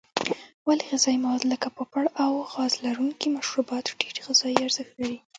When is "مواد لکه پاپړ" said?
1.25-2.03